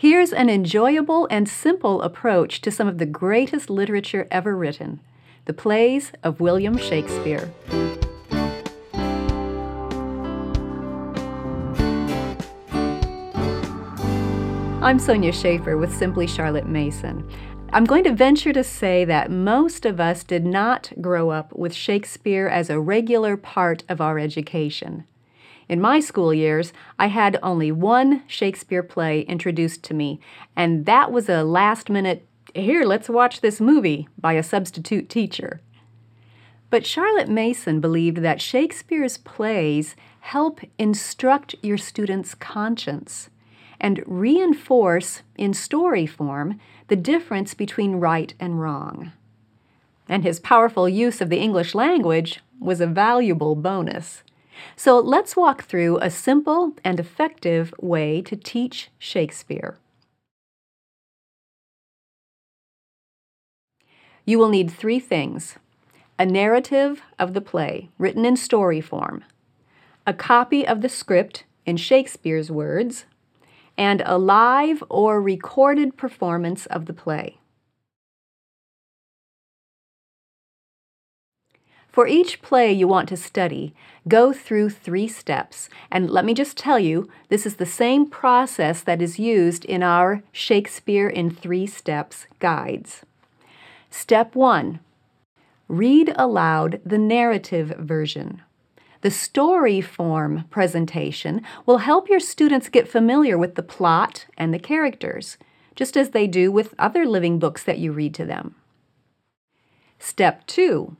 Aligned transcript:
Here's 0.00 0.32
an 0.32 0.48
enjoyable 0.48 1.28
and 1.30 1.46
simple 1.46 2.00
approach 2.00 2.62
to 2.62 2.70
some 2.70 2.88
of 2.88 2.96
the 2.96 3.04
greatest 3.04 3.68
literature 3.68 4.26
ever 4.30 4.56
written 4.56 5.00
the 5.44 5.52
plays 5.52 6.10
of 6.22 6.40
William 6.40 6.78
Shakespeare. 6.78 7.52
I'm 14.80 14.98
Sonya 14.98 15.32
Shafer 15.32 15.76
with 15.76 15.94
Simply 15.94 16.26
Charlotte 16.26 16.66
Mason. 16.66 17.30
I'm 17.74 17.84
going 17.84 18.04
to 18.04 18.14
venture 18.14 18.54
to 18.54 18.64
say 18.64 19.04
that 19.04 19.30
most 19.30 19.84
of 19.84 20.00
us 20.00 20.24
did 20.24 20.46
not 20.46 20.94
grow 21.02 21.28
up 21.28 21.52
with 21.52 21.74
Shakespeare 21.74 22.48
as 22.48 22.70
a 22.70 22.80
regular 22.80 23.36
part 23.36 23.84
of 23.90 24.00
our 24.00 24.18
education. 24.18 25.04
In 25.70 25.80
my 25.80 26.00
school 26.00 26.34
years, 26.34 26.72
I 26.98 27.06
had 27.06 27.38
only 27.44 27.70
one 27.70 28.24
Shakespeare 28.26 28.82
play 28.82 29.20
introduced 29.20 29.84
to 29.84 29.94
me, 29.94 30.18
and 30.56 30.84
that 30.86 31.12
was 31.12 31.28
a 31.28 31.44
last 31.44 31.88
minute, 31.88 32.26
here, 32.56 32.84
let's 32.84 33.08
watch 33.08 33.40
this 33.40 33.60
movie 33.60 34.08
by 34.18 34.32
a 34.32 34.42
substitute 34.42 35.08
teacher. 35.08 35.60
But 36.70 36.86
Charlotte 36.86 37.28
Mason 37.28 37.78
believed 37.78 38.16
that 38.16 38.40
Shakespeare's 38.40 39.18
plays 39.18 39.94
help 40.22 40.60
instruct 40.76 41.54
your 41.62 41.78
students' 41.78 42.34
conscience 42.34 43.30
and 43.80 44.02
reinforce 44.08 45.22
in 45.38 45.54
story 45.54 46.04
form 46.04 46.58
the 46.88 46.96
difference 46.96 47.54
between 47.54 48.00
right 48.00 48.34
and 48.40 48.60
wrong. 48.60 49.12
And 50.08 50.24
his 50.24 50.40
powerful 50.40 50.88
use 50.88 51.20
of 51.20 51.28
the 51.28 51.38
English 51.38 51.76
language 51.76 52.40
was 52.58 52.80
a 52.80 52.88
valuable 52.88 53.54
bonus. 53.54 54.24
So 54.76 54.98
let's 54.98 55.36
walk 55.36 55.64
through 55.64 55.98
a 55.98 56.10
simple 56.10 56.74
and 56.84 57.00
effective 57.00 57.74
way 57.80 58.22
to 58.22 58.36
teach 58.36 58.90
Shakespeare. 58.98 59.78
You 64.24 64.38
will 64.38 64.48
need 64.48 64.70
three 64.70 65.00
things 65.00 65.56
a 66.18 66.26
narrative 66.26 67.02
of 67.18 67.32
the 67.32 67.40
play, 67.40 67.88
written 67.98 68.24
in 68.26 68.36
story 68.36 68.80
form, 68.80 69.24
a 70.06 70.12
copy 70.12 70.66
of 70.66 70.82
the 70.82 70.88
script 70.88 71.44
in 71.64 71.76
Shakespeare's 71.76 72.50
words, 72.50 73.06
and 73.78 74.02
a 74.04 74.18
live 74.18 74.84
or 74.90 75.20
recorded 75.20 75.96
performance 75.96 76.66
of 76.66 76.84
the 76.86 76.92
play. 76.92 77.39
For 81.90 82.06
each 82.06 82.40
play 82.40 82.72
you 82.72 82.86
want 82.86 83.08
to 83.08 83.16
study, 83.16 83.74
go 84.06 84.32
through 84.32 84.70
three 84.70 85.08
steps. 85.08 85.68
And 85.90 86.08
let 86.08 86.24
me 86.24 86.34
just 86.34 86.56
tell 86.56 86.78
you, 86.78 87.08
this 87.28 87.44
is 87.44 87.56
the 87.56 87.66
same 87.66 88.08
process 88.08 88.80
that 88.82 89.02
is 89.02 89.18
used 89.18 89.64
in 89.64 89.82
our 89.82 90.22
Shakespeare 90.30 91.08
in 91.08 91.30
Three 91.30 91.66
Steps 91.66 92.26
guides. 92.38 93.02
Step 93.90 94.34
one 94.34 94.80
read 95.66 96.12
aloud 96.16 96.80
the 96.84 96.98
narrative 96.98 97.72
version. 97.78 98.42
The 99.02 99.10
story 99.10 99.80
form 99.80 100.44
presentation 100.50 101.42
will 101.64 101.78
help 101.78 102.08
your 102.08 102.20
students 102.20 102.68
get 102.68 102.88
familiar 102.88 103.38
with 103.38 103.54
the 103.54 103.62
plot 103.62 104.26
and 104.36 104.52
the 104.52 104.58
characters, 104.58 105.38
just 105.76 105.96
as 105.96 106.10
they 106.10 106.26
do 106.26 106.50
with 106.50 106.74
other 106.76 107.06
living 107.06 107.38
books 107.38 107.62
that 107.62 107.78
you 107.78 107.92
read 107.92 108.14
to 108.14 108.24
them. 108.24 108.56
Step 110.00 110.44
2. 110.46 110.96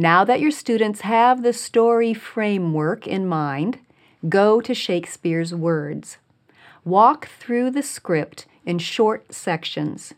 Now 0.00 0.22
that 0.26 0.38
your 0.38 0.52
students 0.52 1.00
have 1.00 1.42
the 1.42 1.52
story 1.52 2.14
framework 2.14 3.08
in 3.08 3.26
mind, 3.26 3.80
go 4.28 4.60
to 4.60 4.72
Shakespeare's 4.72 5.52
words. 5.52 6.18
Walk 6.84 7.26
through 7.26 7.72
the 7.72 7.82
script 7.82 8.46
in 8.64 8.78
short 8.78 9.34
sections. 9.34 10.14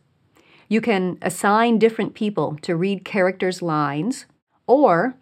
You 0.69 0.83
can 0.83 1.17
assign 1.23 1.79
different 1.79 2.13
people 2.13 2.59
to 2.61 2.77
read 2.77 3.07
characters' 3.07 3.63
lines, 3.63 4.27
or, 4.67 5.15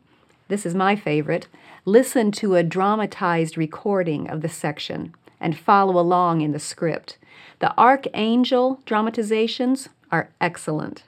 this 0.49 0.67
is 0.67 0.75
my 0.75 0.97
favorite, 0.97 1.47
listen 1.85 2.33
to 2.33 2.57
a 2.57 2.65
dramatized 2.65 3.57
recording 3.57 4.29
of 4.29 4.41
the 4.41 4.49
section 4.49 5.15
and 5.39 5.57
follow 5.57 6.01
along 6.01 6.41
in 6.41 6.51
the 6.51 6.59
script. 6.59 7.17
The 7.61 7.73
Arkangel 7.79 8.85
dramatizations 8.87 9.89
are 10.11 10.31
excellent. 10.41 11.05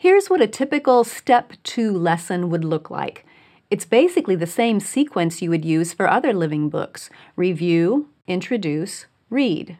Here's 0.00 0.30
what 0.30 0.40
a 0.40 0.46
typical 0.46 1.02
step 1.02 1.54
two 1.64 1.90
lesson 1.90 2.50
would 2.50 2.64
look 2.64 2.88
like. 2.88 3.26
It's 3.68 3.84
basically 3.84 4.36
the 4.36 4.46
same 4.46 4.78
sequence 4.78 5.42
you 5.42 5.50
would 5.50 5.64
use 5.64 5.92
for 5.92 6.08
other 6.08 6.32
living 6.32 6.68
books 6.68 7.10
review, 7.34 8.08
introduce, 8.28 9.06
read. 9.28 9.76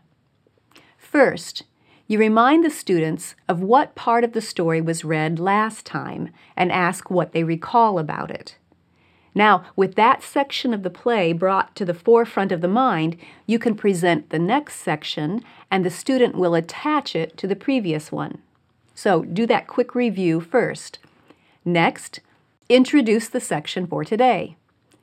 First, 0.96 1.62
you 2.08 2.18
remind 2.18 2.64
the 2.64 2.68
students 2.68 3.36
of 3.48 3.60
what 3.60 3.94
part 3.94 4.24
of 4.24 4.32
the 4.32 4.40
story 4.40 4.80
was 4.80 5.04
read 5.04 5.38
last 5.38 5.86
time 5.86 6.30
and 6.56 6.72
ask 6.72 7.08
what 7.08 7.30
they 7.30 7.44
recall 7.44 8.00
about 8.00 8.32
it. 8.32 8.56
Now, 9.36 9.66
with 9.76 9.94
that 9.94 10.24
section 10.24 10.74
of 10.74 10.82
the 10.82 10.90
play 10.90 11.32
brought 11.32 11.76
to 11.76 11.84
the 11.84 11.94
forefront 11.94 12.50
of 12.50 12.60
the 12.60 12.66
mind, 12.66 13.16
you 13.46 13.60
can 13.60 13.76
present 13.76 14.30
the 14.30 14.40
next 14.40 14.80
section 14.80 15.44
and 15.70 15.84
the 15.84 15.90
student 15.90 16.34
will 16.34 16.56
attach 16.56 17.14
it 17.14 17.36
to 17.36 17.46
the 17.46 17.54
previous 17.54 18.10
one. 18.10 18.42
So 18.98 19.22
do 19.22 19.46
that 19.46 19.68
quick 19.68 19.94
review 19.94 20.40
first. 20.40 20.98
Next, 21.64 22.18
introduce 22.68 23.28
the 23.28 23.38
section 23.38 23.86
for 23.86 24.04
today. 24.04 24.56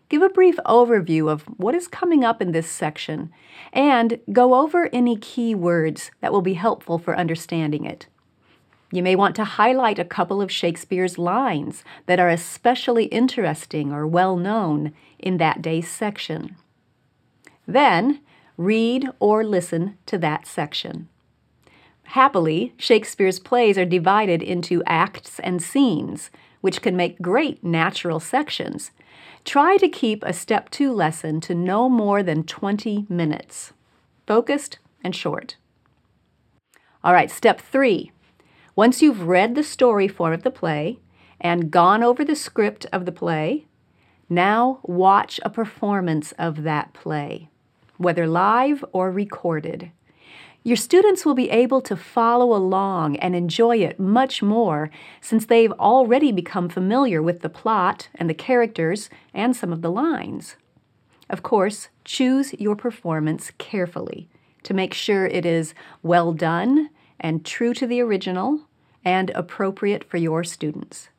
Give 0.10 0.22
a 0.22 0.28
brief 0.28 0.58
overview 0.66 1.32
of 1.32 1.44
what 1.44 1.76
is 1.76 1.88
coming 1.88 2.22
up 2.22 2.42
in 2.42 2.52
this 2.52 2.70
section 2.70 3.32
and 3.72 4.20
go 4.34 4.54
over 4.56 4.90
any 4.92 5.16
key 5.16 5.56
words 5.56 6.12
that 6.20 6.34
will 6.34 6.42
be 6.42 6.56
helpful 6.56 7.00
for 7.00 7.16
understanding 7.16 7.86
it. 7.86 8.08
You 8.92 9.02
may 9.02 9.16
want 9.16 9.34
to 9.38 9.46
highlight 9.46 9.98
a 9.98 10.04
couple 10.04 10.42
of 10.42 10.52
Shakespeare's 10.52 11.18
lines 11.18 11.86
that 12.06 12.20
are 12.20 12.28
especially 12.28 13.06
interesting 13.06 13.94
or 13.94 14.06
well 14.06 14.36
known 14.36 14.92
in 15.20 15.38
that 15.38 15.62
day's 15.62 15.90
section. 15.90 16.58
Then, 17.66 18.20
read 18.58 19.08
or 19.22 19.46
listen 19.46 19.98
to 20.08 20.18
that 20.18 20.48
section. 20.48 21.08
Happily, 22.10 22.74
Shakespeare's 22.78 23.40
plays 23.40 23.78
are 23.78 23.86
divided 23.86 24.42
into 24.42 24.84
acts 24.86 25.40
and 25.40 25.62
scenes, 25.62 26.30
which 26.62 26.82
can 26.82 26.96
make 26.96 27.22
great 27.22 27.64
natural 27.64 28.20
sections. 28.20 28.92
Try 29.44 29.78
to 29.78 29.90
keep 29.90 30.24
a 30.24 30.34
step 30.34 30.70
two 30.70 30.92
lesson 30.92 31.42
to 31.42 31.54
no 31.54 31.90
more 31.90 32.24
than 32.24 32.44
20 32.44 33.06
minutes. 33.10 33.74
Focused 34.26 34.80
and 35.04 35.16
short. 35.16 35.58
All 37.04 37.14
right, 37.14 37.30
step 37.30 37.62
three 37.62 38.12
once 38.76 39.02
you've 39.02 39.28
read 39.28 39.56
the 39.56 39.64
story 39.64 40.08
form 40.08 40.34
of 40.34 40.44
the 40.44 40.52
play 40.52 41.00
and 41.40 41.72
gone 41.72 42.04
over 42.04 42.26
the 42.26 42.36
script 42.36 42.86
of 42.92 43.06
the 43.06 43.12
play, 43.12 43.66
now 44.28 44.80
watch 44.84 45.40
a 45.44 45.50
performance 45.50 46.34
of 46.34 46.64
that 46.64 46.92
play, 46.92 47.50
whether 47.98 48.28
live 48.28 48.84
or 48.92 49.12
recorded. 49.12 49.92
Your 50.68 50.78
students 50.78 51.28
will 51.28 51.36
be 51.36 51.52
able 51.52 51.80
to 51.82 51.96
follow 51.96 52.56
along 52.56 53.18
and 53.18 53.36
enjoy 53.36 53.78
it 53.78 54.00
much 54.00 54.42
more 54.42 54.90
since 55.22 55.46
they've 55.46 55.72
already 55.74 56.32
become 56.32 56.70
familiar 56.70 57.22
with 57.22 57.42
the 57.42 57.50
plot 57.50 58.10
and 58.16 58.28
the 58.28 58.34
characters 58.34 59.08
and 59.32 59.56
some 59.56 59.72
of 59.72 59.84
the 59.84 59.92
lines. 59.92 60.56
Of 61.30 61.44
course, 61.44 61.90
choose 62.04 62.56
your 62.56 62.76
performance 62.76 63.52
carefully 63.60 64.28
to 64.64 64.74
make 64.74 64.96
sure 64.96 65.28
it 65.28 65.46
is 65.46 65.76
well 66.02 66.34
done 66.34 66.90
and 67.20 67.46
true 67.46 67.76
to 67.76 67.86
the 67.86 68.02
original 68.02 68.62
and 69.04 69.30
appropriate 69.30 70.04
for 70.04 70.18
your 70.18 70.44
students. 70.44 71.10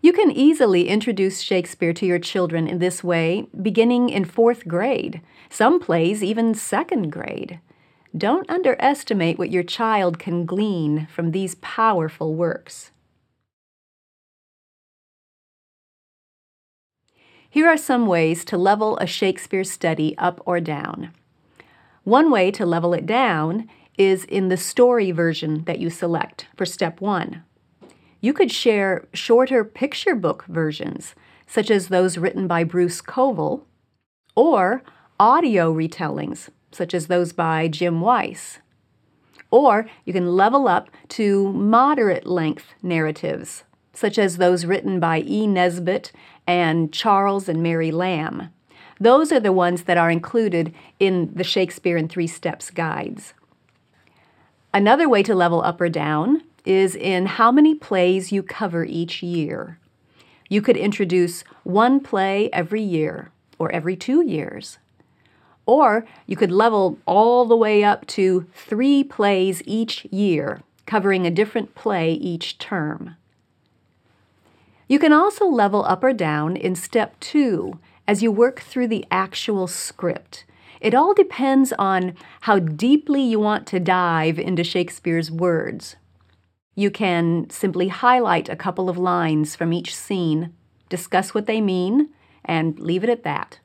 You 0.00 0.14
can 0.14 0.30
easily 0.30 0.88
introduce 0.88 1.42
Shakespeare 1.42 1.92
to 1.92 2.06
your 2.06 2.18
children 2.18 2.68
in 2.68 2.78
this 2.78 3.04
way, 3.04 3.48
beginning 3.60 4.08
in 4.08 4.24
fourth 4.24 4.66
grade, 4.66 5.20
some 5.50 5.78
plays 5.78 6.24
even 6.24 6.54
second 6.54 7.12
grade. 7.12 7.60
Don't 8.16 8.50
underestimate 8.50 9.38
what 9.38 9.50
your 9.50 9.62
child 9.62 10.18
can 10.18 10.46
glean 10.46 11.06
from 11.14 11.30
these 11.30 11.56
powerful 11.56 12.34
works. 12.34 12.90
Here 17.50 17.66
are 17.66 17.76
some 17.76 18.06
ways 18.06 18.44
to 18.46 18.58
level 18.58 18.98
a 18.98 19.06
Shakespeare 19.06 19.64
study 19.64 20.16
up 20.18 20.40
or 20.46 20.60
down. 20.60 21.12
One 22.04 22.30
way 22.30 22.50
to 22.52 22.64
level 22.64 22.94
it 22.94 23.06
down 23.06 23.68
is 23.98 24.24
in 24.24 24.48
the 24.48 24.56
story 24.56 25.10
version 25.10 25.64
that 25.64 25.78
you 25.78 25.90
select 25.90 26.46
for 26.56 26.64
step 26.64 27.00
one. 27.00 27.42
You 28.20 28.32
could 28.32 28.50
share 28.50 29.06
shorter 29.12 29.64
picture 29.64 30.14
book 30.14 30.44
versions, 30.46 31.14
such 31.46 31.70
as 31.70 31.88
those 31.88 32.18
written 32.18 32.46
by 32.46 32.64
Bruce 32.64 33.00
Coville, 33.00 33.66
or 34.34 34.82
audio 35.18 35.72
retellings, 35.72 36.48
such 36.70 36.94
as 36.94 37.06
those 37.06 37.32
by 37.32 37.68
Jim 37.68 38.00
Weiss. 38.00 38.58
Or 39.50 39.88
you 40.04 40.12
can 40.12 40.36
level 40.36 40.68
up 40.68 40.90
to 41.10 41.52
moderate 41.52 42.26
length 42.26 42.74
narratives, 42.82 43.64
such 43.92 44.18
as 44.18 44.36
those 44.36 44.66
written 44.66 45.00
by 45.00 45.20
E. 45.20 45.46
Nesbit 45.46 46.12
and 46.46 46.92
Charles 46.92 47.48
and 47.48 47.62
Mary 47.62 47.90
Lamb. 47.90 48.50
Those 49.00 49.30
are 49.32 49.40
the 49.40 49.52
ones 49.52 49.84
that 49.84 49.96
are 49.96 50.10
included 50.10 50.74
in 50.98 51.32
the 51.34 51.44
Shakespeare 51.44 51.96
in 51.96 52.08
Three 52.08 52.26
Steps 52.26 52.70
guides. 52.70 53.32
Another 54.74 55.08
way 55.08 55.22
to 55.22 55.34
level 55.34 55.62
up 55.62 55.80
or 55.80 55.88
down 55.88 56.42
is 56.64 56.94
in 56.94 57.26
how 57.26 57.50
many 57.50 57.74
plays 57.74 58.32
you 58.32 58.42
cover 58.42 58.84
each 58.84 59.22
year. 59.22 59.78
You 60.48 60.60
could 60.60 60.76
introduce 60.76 61.42
one 61.62 62.00
play 62.00 62.50
every 62.52 62.82
year 62.82 63.30
or 63.58 63.70
every 63.72 63.96
two 63.96 64.24
years. 64.24 64.78
Or 65.68 66.06
you 66.26 66.34
could 66.34 66.50
level 66.50 66.96
all 67.04 67.44
the 67.44 67.54
way 67.54 67.84
up 67.84 68.06
to 68.06 68.46
three 68.54 69.04
plays 69.04 69.62
each 69.66 70.06
year, 70.06 70.62
covering 70.86 71.26
a 71.26 71.30
different 71.30 71.74
play 71.74 72.14
each 72.14 72.56
term. 72.56 73.16
You 74.88 74.98
can 74.98 75.12
also 75.12 75.44
level 75.44 75.84
up 75.84 76.02
or 76.02 76.14
down 76.14 76.56
in 76.56 76.74
step 76.74 77.20
two 77.20 77.78
as 78.06 78.22
you 78.22 78.32
work 78.32 78.60
through 78.60 78.88
the 78.88 79.04
actual 79.10 79.66
script. 79.66 80.46
It 80.80 80.94
all 80.94 81.12
depends 81.12 81.74
on 81.78 82.14
how 82.42 82.58
deeply 82.60 83.20
you 83.20 83.38
want 83.38 83.66
to 83.66 83.78
dive 83.78 84.38
into 84.38 84.64
Shakespeare's 84.64 85.30
words. 85.30 85.96
You 86.76 86.90
can 86.90 87.50
simply 87.50 87.88
highlight 87.88 88.48
a 88.48 88.56
couple 88.56 88.88
of 88.88 88.96
lines 88.96 89.54
from 89.54 89.74
each 89.74 89.94
scene, 89.94 90.54
discuss 90.88 91.34
what 91.34 91.44
they 91.44 91.60
mean, 91.60 92.08
and 92.42 92.80
leave 92.80 93.04
it 93.04 93.10
at 93.10 93.24
that. 93.24 93.58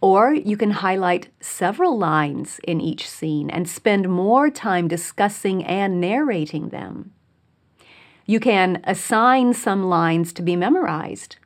Or 0.00 0.32
you 0.32 0.56
can 0.56 0.70
highlight 0.70 1.28
several 1.40 1.98
lines 1.98 2.60
in 2.62 2.80
each 2.80 3.08
scene 3.08 3.50
and 3.50 3.68
spend 3.68 4.08
more 4.08 4.48
time 4.48 4.86
discussing 4.86 5.64
and 5.64 6.00
narrating 6.00 6.68
them. 6.68 7.12
You 8.24 8.38
can 8.40 8.80
assign 8.84 9.54
some 9.54 9.84
lines 9.84 10.32
to 10.34 10.42
be 10.42 10.54
memorized, 10.54 11.36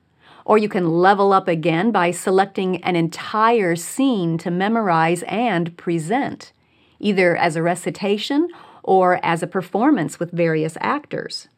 or 0.44 0.58
you 0.58 0.68
can 0.68 0.88
level 0.88 1.32
up 1.32 1.48
again 1.48 1.92
by 1.92 2.10
selecting 2.10 2.82
an 2.82 2.96
entire 2.96 3.76
scene 3.76 4.36
to 4.38 4.50
memorize 4.50 5.22
and 5.24 5.76
present, 5.76 6.52
either 6.98 7.36
as 7.36 7.56
a 7.56 7.62
recitation 7.62 8.48
or 8.82 9.24
as 9.24 9.42
a 9.42 9.46
performance 9.46 10.18
with 10.18 10.32
various 10.32 10.76
actors. 10.80 11.48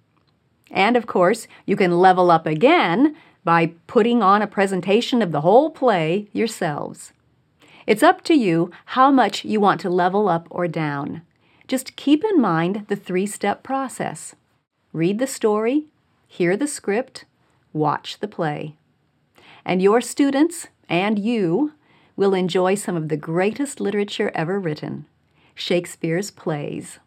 And 0.71 0.97
of 0.97 1.07
course, 1.07 1.49
you 1.67 1.77
can 1.77 1.99
level 1.99 2.31
up 2.31 2.47
again 2.47 3.17
by 3.45 3.73
putting 3.87 4.23
on 4.23 4.43
a 4.43 4.47
presentation 4.47 5.23
of 5.23 5.31
the 5.31 5.43
whole 5.43 5.71
play 5.71 6.29
yourselves. 6.33 7.13
It's 7.87 8.03
up 8.03 8.23
to 8.25 8.35
you 8.35 8.71
how 8.87 9.11
much 9.11 9.45
you 9.45 9.61
want 9.61 9.81
to 9.83 9.91
level 9.91 10.29
up 10.29 10.49
or 10.51 10.67
down. 10.67 11.23
Just 11.69 11.97
keep 11.97 12.25
in 12.25 12.41
mind 12.41 12.87
the 12.89 12.97
three 12.97 13.27
step 13.27 13.63
process 13.63 14.35
read 14.93 15.19
the 15.19 15.27
story, 15.27 15.87
hear 16.29 16.57
the 16.57 16.69
script, 16.69 17.25
watch 17.73 18.21
the 18.21 18.29
play. 18.29 18.77
And 19.65 19.83
your 19.83 20.01
students 20.01 20.69
and 20.89 21.19
you 21.19 21.73
will 22.17 22.33
enjoy 22.33 22.77
some 22.77 22.95
of 22.95 23.09
the 23.09 23.17
greatest 23.17 23.81
literature 23.81 24.31
ever 24.35 24.61
written 24.61 25.07
Shakespeare's 25.55 26.31
plays. 26.31 26.99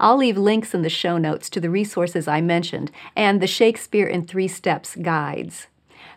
I'll 0.00 0.16
leave 0.16 0.36
links 0.36 0.74
in 0.74 0.82
the 0.82 0.88
show 0.88 1.18
notes 1.18 1.48
to 1.50 1.60
the 1.60 1.70
resources 1.70 2.28
I 2.28 2.40
mentioned 2.40 2.90
and 3.16 3.40
the 3.40 3.46
Shakespeare 3.46 4.06
in 4.06 4.24
Three 4.24 4.48
Steps 4.48 4.96
guides. 4.96 5.68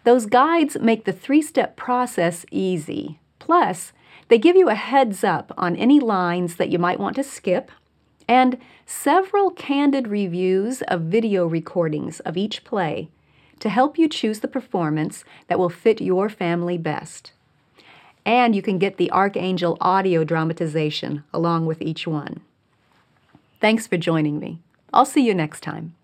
Those 0.03 0.25
guides 0.25 0.77
make 0.79 1.05
the 1.05 1.11
three 1.11 1.41
step 1.41 1.75
process 1.75 2.45
easy. 2.51 3.19
Plus, 3.39 3.93
they 4.27 4.37
give 4.37 4.55
you 4.55 4.69
a 4.69 4.75
heads 4.75 5.23
up 5.23 5.53
on 5.57 5.75
any 5.75 5.99
lines 5.99 6.55
that 6.55 6.69
you 6.69 6.79
might 6.79 6.99
want 6.99 7.15
to 7.15 7.23
skip 7.23 7.71
and 8.27 8.57
several 8.85 9.51
candid 9.51 10.07
reviews 10.07 10.81
of 10.83 11.01
video 11.03 11.45
recordings 11.45 12.19
of 12.21 12.37
each 12.37 12.63
play 12.63 13.09
to 13.59 13.69
help 13.69 13.97
you 13.97 14.07
choose 14.07 14.41
the 14.41 14.47
performance 14.47 15.23
that 15.47 15.57
will 15.57 15.69
fit 15.69 16.01
your 16.01 16.29
family 16.29 16.77
best. 16.77 17.31
And 18.25 18.55
you 18.55 18.61
can 18.61 18.77
get 18.77 18.97
the 18.97 19.09
Arkangel 19.13 19.77
audio 19.79 20.23
dramatization 20.23 21.23
along 21.33 21.65
with 21.65 21.81
each 21.81 22.05
one. 22.05 22.41
Thanks 23.59 23.87
for 23.87 23.97
joining 23.97 24.39
me. 24.39 24.59
I'll 24.93 25.05
see 25.05 25.25
you 25.25 25.33
next 25.33 25.61
time. 25.61 25.95